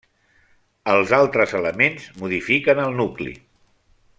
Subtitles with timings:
[0.93, 3.37] Els altres elements modifiquen el nucli.